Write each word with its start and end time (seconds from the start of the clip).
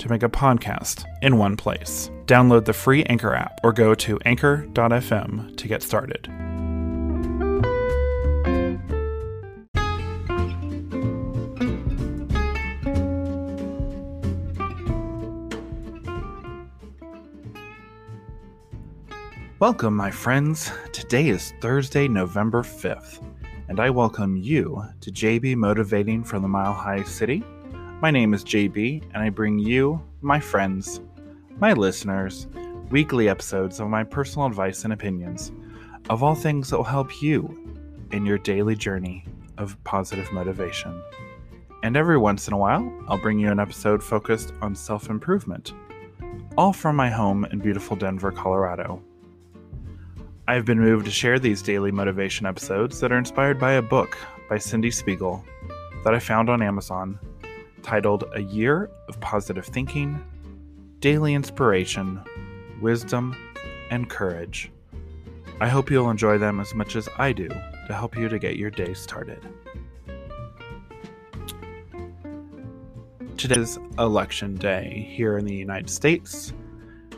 to 0.00 0.08
make 0.08 0.22
a 0.22 0.28
podcast 0.28 1.04
in 1.22 1.36
one 1.38 1.56
place. 1.56 2.10
Download 2.26 2.64
the 2.64 2.72
free 2.72 3.04
Anchor 3.04 3.34
app 3.34 3.60
or 3.62 3.72
go 3.72 3.94
to 3.94 4.18
anchor.fm 4.24 5.56
to 5.56 5.68
get 5.68 5.82
started. 5.82 6.28
Welcome, 19.60 19.94
my 19.94 20.10
friends. 20.10 20.72
Today 20.90 21.28
is 21.28 21.52
Thursday, 21.60 22.08
November 22.08 22.62
5th, 22.62 23.22
and 23.68 23.78
I 23.78 23.90
welcome 23.90 24.34
you 24.38 24.82
to 25.02 25.12
JB 25.12 25.56
Motivating 25.56 26.24
from 26.24 26.40
the 26.40 26.48
Mile 26.48 26.72
High 26.72 27.02
City. 27.02 27.44
My 28.00 28.10
name 28.10 28.32
is 28.32 28.42
JB, 28.44 29.02
and 29.12 29.22
I 29.22 29.28
bring 29.28 29.58
you, 29.58 30.00
my 30.22 30.40
friends, 30.40 31.02
my 31.58 31.74
listeners, 31.74 32.46
weekly 32.88 33.28
episodes 33.28 33.78
of 33.78 33.88
my 33.88 34.04
personal 34.04 34.46
advice 34.46 34.84
and 34.84 34.92
opinions 34.94 35.52
of 36.08 36.22
all 36.22 36.34
things 36.34 36.70
that 36.70 36.78
will 36.78 36.84
help 36.84 37.20
you 37.20 37.78
in 38.10 38.24
your 38.24 38.38
daily 38.38 38.74
journey 38.74 39.26
of 39.58 39.76
positive 39.84 40.32
motivation. 40.32 40.98
And 41.82 41.94
every 41.94 42.16
once 42.16 42.48
in 42.48 42.54
a 42.54 42.56
while, 42.56 42.90
I'll 43.06 43.18
bring 43.18 43.38
you 43.38 43.50
an 43.50 43.60
episode 43.60 44.02
focused 44.02 44.54
on 44.62 44.74
self 44.74 45.10
improvement, 45.10 45.74
all 46.56 46.72
from 46.72 46.96
my 46.96 47.10
home 47.10 47.44
in 47.52 47.58
beautiful 47.58 47.96
Denver, 47.96 48.32
Colorado. 48.32 49.02
I've 50.48 50.64
been 50.64 50.80
moved 50.80 51.04
to 51.04 51.10
share 51.12 51.38
these 51.38 51.60
daily 51.60 51.92
motivation 51.92 52.46
episodes 52.46 52.98
that 53.00 53.12
are 53.12 53.18
inspired 53.18 53.60
by 53.60 53.72
a 53.72 53.82
book 53.82 54.16
by 54.48 54.56
Cyndie 54.56 54.90
Spiegel 54.94 55.44
that 56.02 56.14
I 56.14 56.18
found 56.18 56.48
on 56.48 56.62
Amazon 56.62 57.18
titled 57.82 58.24
A 58.34 58.40
Year 58.40 58.90
of 59.08 59.20
Positive 59.20 59.64
Thinking, 59.64 60.22
Daily 61.00 61.34
Inspiration, 61.34 62.20
Wisdom, 62.80 63.36
and 63.90 64.08
Courage. 64.08 64.70
I 65.60 65.68
hope 65.68 65.90
you'll 65.90 66.10
enjoy 66.10 66.38
them 66.38 66.60
as 66.60 66.74
much 66.74 66.96
as 66.96 67.08
I 67.18 67.32
do 67.32 67.48
to 67.48 67.94
help 67.94 68.16
you 68.16 68.28
to 68.28 68.38
get 68.38 68.56
your 68.56 68.70
day 68.70 68.94
started. 68.94 69.46
Today 73.36 73.60
is 73.60 73.78
Election 73.98 74.54
Day 74.56 75.10
here 75.10 75.38
in 75.38 75.44
the 75.44 75.54
United 75.54 75.90
States. 75.90 76.52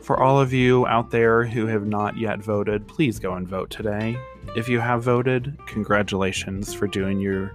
For 0.03 0.21
all 0.21 0.41
of 0.41 0.53
you 0.53 0.87
out 0.87 1.11
there 1.11 1.45
who 1.45 1.67
have 1.67 1.87
not 1.87 2.17
yet 2.17 2.41
voted, 2.41 2.89
please 2.89 3.19
go 3.19 3.35
and 3.35 3.47
vote 3.47 3.71
today. 3.71 4.17
If 4.57 4.69
you 4.69 4.81
have 4.81 5.03
voted, 5.03 5.57
congratulations 5.67 6.75
for 6.75 6.87
doing 6.87 7.21
your 7.21 7.53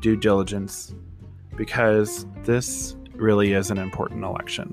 due 0.00 0.16
diligence 0.16 0.94
because 1.58 2.24
this 2.44 2.96
really 3.16 3.52
is 3.52 3.70
an 3.70 3.76
important 3.76 4.24
election. 4.24 4.72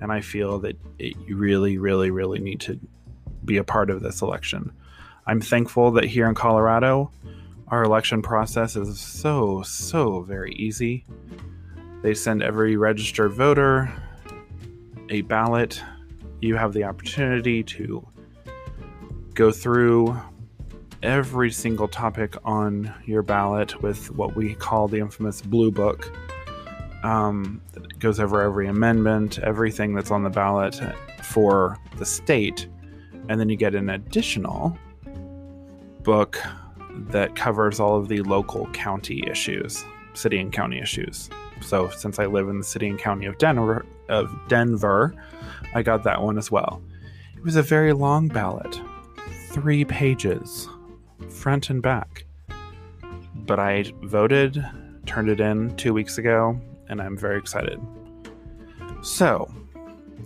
And 0.00 0.12
I 0.12 0.22
feel 0.22 0.58
that 0.60 0.78
it, 0.98 1.16
you 1.26 1.36
really, 1.36 1.76
really, 1.76 2.10
really 2.10 2.38
need 2.38 2.60
to 2.60 2.78
be 3.44 3.58
a 3.58 3.64
part 3.64 3.90
of 3.90 4.00
this 4.00 4.22
election. 4.22 4.72
I'm 5.26 5.40
thankful 5.40 5.90
that 5.92 6.04
here 6.04 6.28
in 6.28 6.34
Colorado, 6.34 7.10
our 7.68 7.82
election 7.82 8.22
process 8.22 8.76
is 8.76 8.98
so, 8.98 9.62
so 9.62 10.22
very 10.22 10.52
easy. 10.52 11.04
They 12.02 12.14
send 12.14 12.42
every 12.42 12.76
registered 12.76 13.32
voter 13.32 13.92
a 15.08 15.22
ballot 15.22 15.82
you 16.40 16.56
have 16.56 16.72
the 16.72 16.84
opportunity 16.84 17.62
to 17.62 18.06
go 19.34 19.50
through 19.50 20.18
every 21.06 21.52
single 21.52 21.86
topic 21.86 22.34
on 22.44 22.92
your 23.04 23.22
ballot 23.22 23.80
with 23.80 24.10
what 24.10 24.34
we 24.34 24.56
call 24.56 24.88
the 24.88 24.98
infamous 24.98 25.40
blue 25.40 25.70
book. 25.70 26.12
Um, 27.04 27.62
it 27.76 28.00
goes 28.00 28.18
over 28.18 28.42
every 28.42 28.66
amendment, 28.66 29.38
everything 29.38 29.94
that's 29.94 30.10
on 30.10 30.24
the 30.24 30.30
ballot 30.30 30.80
for 31.22 31.78
the 31.96 32.04
state, 32.04 32.66
and 33.28 33.38
then 33.38 33.48
you 33.48 33.56
get 33.56 33.76
an 33.76 33.88
additional 33.88 34.76
book 36.02 36.40
that 36.90 37.36
covers 37.36 37.78
all 37.78 37.96
of 37.96 38.08
the 38.08 38.22
local 38.22 38.66
county 38.72 39.22
issues, 39.30 39.84
city 40.14 40.38
and 40.38 40.52
county 40.52 40.80
issues. 40.80 41.30
So, 41.60 41.88
since 41.90 42.18
I 42.18 42.26
live 42.26 42.48
in 42.48 42.58
the 42.58 42.64
city 42.64 42.88
and 42.88 42.98
county 42.98 43.26
of 43.26 43.38
Denver, 43.38 43.86
of 44.08 44.36
Denver, 44.48 45.14
I 45.72 45.82
got 45.82 46.02
that 46.02 46.20
one 46.20 46.36
as 46.36 46.50
well. 46.50 46.82
It 47.36 47.44
was 47.44 47.54
a 47.54 47.62
very 47.62 47.92
long 47.92 48.26
ballot, 48.26 48.80
three 49.50 49.84
pages, 49.84 50.68
front 51.46 51.70
and 51.70 51.80
back. 51.80 52.24
But 53.32 53.60
I 53.60 53.84
voted, 54.02 54.66
turned 55.06 55.28
it 55.28 55.38
in 55.38 55.76
two 55.76 55.94
weeks 55.94 56.18
ago, 56.18 56.60
and 56.88 57.00
I'm 57.00 57.16
very 57.16 57.38
excited. 57.38 57.80
So, 59.00 59.48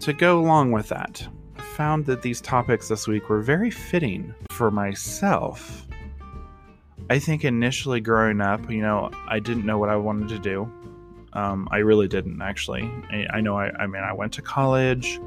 to 0.00 0.14
go 0.14 0.40
along 0.40 0.72
with 0.72 0.88
that, 0.88 1.28
I 1.58 1.60
found 1.60 2.06
that 2.06 2.22
these 2.22 2.40
topics 2.40 2.88
this 2.88 3.06
week 3.06 3.28
were 3.28 3.42
very 3.42 3.70
fitting 3.70 4.34
for 4.50 4.70
myself. 4.70 5.86
I 7.10 7.18
think 7.18 7.44
initially 7.44 8.00
growing 8.00 8.40
up, 8.40 8.70
you 8.70 8.80
know, 8.80 9.10
I 9.28 9.40
didn't 9.40 9.66
know 9.66 9.76
what 9.76 9.90
I 9.90 9.96
wanted 9.96 10.30
to 10.30 10.38
do. 10.38 10.72
Um, 11.34 11.68
I 11.70 11.80
really 11.80 12.08
didn't 12.08 12.40
actually. 12.40 12.90
I, 13.10 13.26
I 13.30 13.40
know. 13.42 13.58
I, 13.58 13.70
I 13.78 13.86
mean, 13.86 14.02
I 14.02 14.14
went 14.14 14.32
to 14.32 14.40
college. 14.40 15.20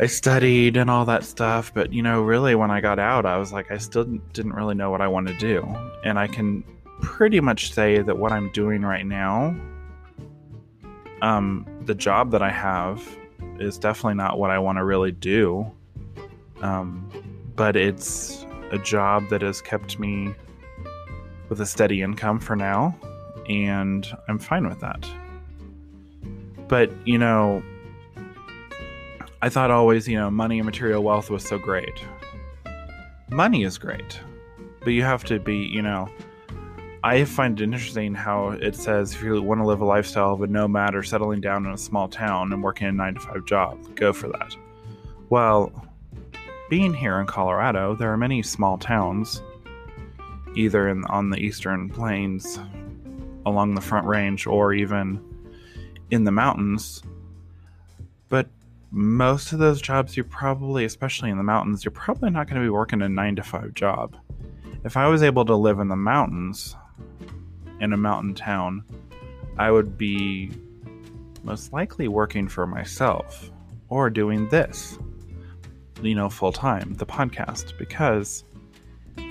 I 0.00 0.06
studied 0.06 0.76
and 0.76 0.88
all 0.88 1.04
that 1.06 1.24
stuff, 1.24 1.72
but 1.74 1.92
you 1.92 2.02
know, 2.02 2.22
really, 2.22 2.54
when 2.54 2.70
I 2.70 2.80
got 2.80 2.98
out, 2.98 3.26
I 3.26 3.36
was 3.36 3.52
like, 3.52 3.70
I 3.70 3.78
still 3.78 4.04
didn't 4.04 4.52
really 4.52 4.74
know 4.74 4.90
what 4.90 5.00
I 5.00 5.08
wanted 5.08 5.38
to 5.38 5.40
do, 5.40 5.76
and 6.04 6.18
I 6.18 6.26
can 6.26 6.62
pretty 7.00 7.40
much 7.40 7.72
say 7.72 8.00
that 8.02 8.18
what 8.18 8.32
I'm 8.32 8.50
doing 8.52 8.82
right 8.82 9.06
now, 9.06 9.56
um, 11.22 11.66
the 11.84 11.94
job 11.94 12.30
that 12.30 12.42
I 12.42 12.50
have, 12.50 13.02
is 13.58 13.78
definitely 13.78 14.14
not 14.14 14.38
what 14.38 14.50
I 14.50 14.58
want 14.58 14.78
to 14.78 14.84
really 14.84 15.12
do. 15.12 15.70
Um, 16.60 17.10
but 17.56 17.76
it's 17.76 18.46
a 18.70 18.78
job 18.78 19.28
that 19.30 19.42
has 19.42 19.60
kept 19.60 19.98
me 19.98 20.34
with 21.48 21.60
a 21.60 21.66
steady 21.66 22.02
income 22.02 22.38
for 22.38 22.54
now 22.54 22.96
and 23.48 24.06
I'm 24.28 24.38
fine 24.38 24.68
with 24.68 24.80
that. 24.80 25.08
But, 26.68 26.90
you 27.06 27.18
know, 27.18 27.62
I 29.40 29.48
thought 29.48 29.70
always, 29.70 30.08
you 30.08 30.16
know, 30.16 30.30
money 30.30 30.58
and 30.58 30.66
material 30.66 31.02
wealth 31.02 31.30
was 31.30 31.44
so 31.44 31.58
great. 31.58 32.04
Money 33.30 33.62
is 33.62 33.78
great, 33.78 34.18
but 34.80 34.90
you 34.90 35.04
have 35.04 35.22
to 35.24 35.38
be, 35.38 35.58
you 35.58 35.80
know, 35.80 36.08
I 37.04 37.24
find 37.24 37.60
it 37.60 37.62
interesting 37.62 38.14
how 38.14 38.50
it 38.50 38.74
says 38.74 39.14
if 39.14 39.22
you 39.22 39.40
want 39.40 39.60
to 39.60 39.66
live 39.66 39.80
a 39.80 39.84
lifestyle 39.84 40.32
of 40.34 40.42
a 40.42 40.48
nomad 40.48 40.96
or 40.96 41.04
settling 41.04 41.40
down 41.40 41.66
in 41.66 41.72
a 41.72 41.78
small 41.78 42.08
town 42.08 42.52
and 42.52 42.64
working 42.64 42.88
a 42.88 42.92
nine 42.92 43.14
to 43.14 43.20
five 43.20 43.44
job, 43.44 43.94
go 43.94 44.12
for 44.12 44.26
that. 44.28 44.56
Well, 45.30 45.72
being 46.68 46.92
here 46.92 47.20
in 47.20 47.26
Colorado, 47.26 47.94
there 47.94 48.12
are 48.12 48.16
many 48.16 48.42
small 48.42 48.76
towns, 48.76 49.40
either 50.56 50.88
in, 50.88 51.04
on 51.04 51.30
the 51.30 51.38
eastern 51.38 51.88
plains 51.88 52.58
along 53.46 53.76
the 53.76 53.80
Front 53.80 54.06
Range 54.06 54.44
or 54.48 54.72
even 54.72 55.22
in 56.10 56.24
the 56.24 56.32
mountains. 56.32 57.02
But 58.28 58.48
most 58.90 59.52
of 59.52 59.58
those 59.58 59.80
jobs, 59.82 60.16
you're 60.16 60.24
probably, 60.24 60.84
especially 60.84 61.30
in 61.30 61.36
the 61.36 61.42
mountains, 61.42 61.84
you're 61.84 61.92
probably 61.92 62.30
not 62.30 62.46
going 62.46 62.60
to 62.60 62.64
be 62.64 62.70
working 62.70 63.02
a 63.02 63.08
nine 63.08 63.36
to 63.36 63.42
five 63.42 63.74
job. 63.74 64.16
If 64.84 64.96
I 64.96 65.08
was 65.08 65.22
able 65.22 65.44
to 65.44 65.54
live 65.54 65.78
in 65.78 65.88
the 65.88 65.96
mountains, 65.96 66.74
in 67.80 67.92
a 67.92 67.96
mountain 67.96 68.34
town, 68.34 68.84
I 69.58 69.70
would 69.70 69.98
be 69.98 70.50
most 71.42 71.72
likely 71.72 72.08
working 72.08 72.48
for 72.48 72.66
myself 72.66 73.50
or 73.88 74.10
doing 74.10 74.48
this, 74.48 74.98
you 76.02 76.14
know, 76.14 76.28
full 76.28 76.52
time, 76.52 76.94
the 76.94 77.06
podcast, 77.06 77.76
because 77.78 78.44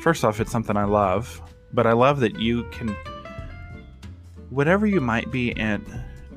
first 0.01 0.23
off, 0.23 0.39
it's 0.39 0.51
something 0.51 0.77
I 0.77 0.85
love, 0.85 1.41
but 1.73 1.87
I 1.87 1.93
love 1.93 2.19
that 2.21 2.39
you 2.39 2.63
can 2.71 2.95
whatever 4.49 4.87
you 4.87 5.01
might 5.01 5.31
be 5.31 5.51
in 5.51 5.83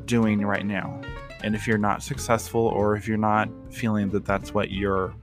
doing 0.04 0.44
right 0.44 0.66
now, 0.66 1.00
and 1.42 1.54
if 1.54 1.66
you're 1.66 1.78
not 1.78 2.02
successful 2.02 2.60
or 2.60 2.96
if 2.96 3.08
you're 3.08 3.16
not 3.16 3.48
feeling 3.70 4.08
that 4.10 4.24
that's 4.24 4.52
what 4.52 4.70
your 4.70 5.14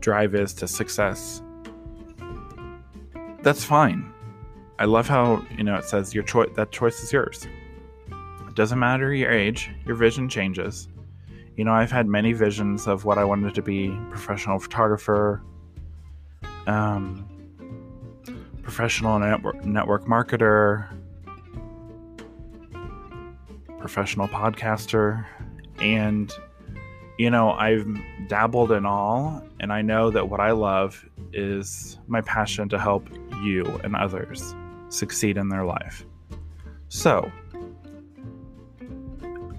drive 0.00 0.34
is 0.34 0.52
to 0.54 0.68
success, 0.68 1.42
that's 3.42 3.64
fine. 3.64 4.12
I 4.78 4.84
love 4.84 5.06
how, 5.06 5.44
you 5.56 5.64
know, 5.64 5.76
it 5.76 5.84
says 5.84 6.14
your 6.14 6.24
choice 6.24 6.50
that 6.54 6.72
choice 6.72 7.02
is 7.02 7.12
yours. 7.12 7.46
It 8.48 8.54
doesn't 8.54 8.78
matter 8.78 9.14
your 9.14 9.30
age, 9.30 9.70
your 9.86 9.96
vision 9.96 10.28
changes. 10.28 10.88
You 11.56 11.64
know, 11.64 11.72
I've 11.72 11.90
had 11.90 12.06
many 12.06 12.32
visions 12.32 12.86
of 12.86 13.04
what 13.04 13.18
I 13.18 13.24
wanted 13.24 13.54
to 13.54 13.62
be 13.62 13.96
professional 14.10 14.58
photographer, 14.58 15.42
um, 16.66 17.28
professional 18.62 19.18
network, 19.18 19.64
network 19.64 20.06
marketer, 20.06 20.88
professional 23.82 24.28
podcaster, 24.28 25.26
and 25.80 26.32
you 27.18 27.28
know, 27.28 27.50
I've 27.50 27.86
dabbled 28.28 28.72
in 28.72 28.86
all, 28.86 29.44
and 29.60 29.72
I 29.72 29.82
know 29.82 30.10
that 30.10 30.28
what 30.28 30.40
I 30.40 30.52
love 30.52 31.04
is 31.32 31.98
my 32.06 32.20
passion 32.20 32.68
to 32.70 32.78
help 32.78 33.06
you 33.42 33.64
and 33.84 33.94
others 33.94 34.54
succeed 34.88 35.36
in 35.36 35.48
their 35.48 35.64
life. 35.64 36.06
So, 36.88 37.30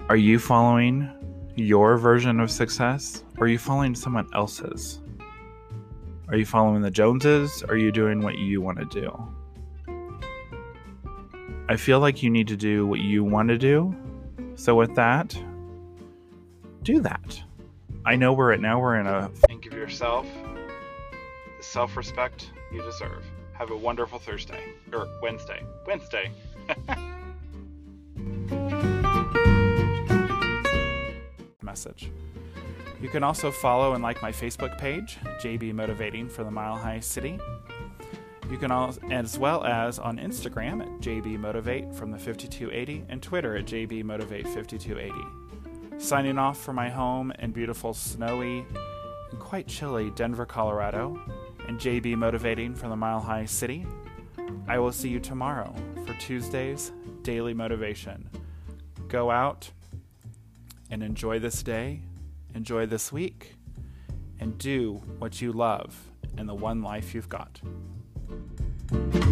are 0.08 0.16
you 0.16 0.38
following 0.38 1.10
your 1.54 1.98
version 1.98 2.40
of 2.40 2.50
success 2.50 3.24
or 3.38 3.44
are 3.44 3.48
you 3.48 3.58
following 3.58 3.94
someone 3.94 4.28
else's? 4.34 5.00
Are 6.28 6.36
you 6.36 6.46
following 6.46 6.80
the 6.82 6.90
Joneses? 6.90 7.62
Or 7.62 7.74
are 7.74 7.76
you 7.76 7.92
doing 7.92 8.22
what 8.22 8.38
you 8.38 8.60
want 8.60 8.78
to 8.78 9.00
do? 9.00 9.34
I 11.68 11.76
feel 11.76 12.00
like 12.00 12.22
you 12.22 12.30
need 12.30 12.48
to 12.48 12.56
do 12.56 12.86
what 12.86 13.00
you 13.00 13.22
want 13.24 13.48
to 13.48 13.58
do. 13.58 13.94
So, 14.56 14.74
with 14.74 14.94
that, 14.94 15.36
do 16.82 17.00
that. 17.00 17.42
I 18.06 18.16
know 18.16 18.32
we're 18.32 18.52
at 18.52 18.60
now 18.60 18.80
we're 18.80 19.00
in 19.00 19.06
a 19.06 19.30
think 19.48 19.66
of 19.66 19.72
yourself 19.72 20.26
the 21.56 21.62
self-respect 21.62 22.50
you 22.72 22.82
deserve. 22.82 23.24
Have 23.54 23.70
a 23.70 23.76
wonderful 23.76 24.18
Thursday 24.18 24.62
or 24.92 25.08
Wednesday. 25.22 25.62
Wednesday. 25.86 26.30
Message. 31.62 32.10
You 33.00 33.08
can 33.08 33.22
also 33.22 33.50
follow 33.50 33.94
and 33.94 34.02
like 34.02 34.20
my 34.22 34.32
Facebook 34.32 34.78
page, 34.78 35.18
JB 35.40 35.74
Motivating 35.74 36.28
for 36.28 36.44
the 36.44 36.50
Mile 36.50 36.76
High 36.76 37.00
City. 37.00 37.38
You 38.50 38.58
can 38.58 38.70
also, 38.70 39.00
as 39.10 39.38
well 39.38 39.64
as 39.64 39.98
on 39.98 40.18
Instagram 40.18 40.82
at 40.82 41.00
jbmotivate 41.00 41.94
from 41.94 42.10
the 42.10 42.18
5280 42.18 43.06
and 43.08 43.22
Twitter 43.22 43.56
at 43.56 43.64
jbmotivate5280. 43.64 46.00
Signing 46.00 46.38
off 46.38 46.60
from 46.60 46.76
my 46.76 46.90
home 46.90 47.32
in 47.38 47.52
beautiful, 47.52 47.94
snowy, 47.94 48.66
and 49.30 49.40
quite 49.40 49.66
chilly 49.66 50.10
Denver, 50.10 50.44
Colorado, 50.44 51.18
and 51.66 51.78
JB 51.78 52.16
motivating 52.16 52.74
from 52.74 52.90
the 52.90 52.96
Mile 52.96 53.20
High 53.20 53.46
City. 53.46 53.86
I 54.68 54.78
will 54.78 54.92
see 54.92 55.08
you 55.08 55.20
tomorrow 55.20 55.74
for 56.06 56.14
Tuesday's 56.14 56.92
Daily 57.22 57.54
Motivation. 57.54 58.28
Go 59.08 59.30
out 59.30 59.70
and 60.90 61.02
enjoy 61.02 61.38
this 61.38 61.62
day, 61.62 62.02
enjoy 62.54 62.86
this 62.86 63.10
week, 63.10 63.54
and 64.38 64.58
do 64.58 65.02
what 65.18 65.40
you 65.40 65.52
love 65.52 66.10
in 66.36 66.46
the 66.46 66.54
one 66.54 66.82
life 66.82 67.14
you've 67.14 67.28
got. 67.28 67.60
Bye. 68.94 69.23